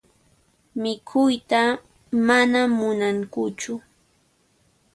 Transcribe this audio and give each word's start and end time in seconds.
Mikhuyta 0.81 1.61
mana 2.27 2.61
munankuchu. 2.77 3.73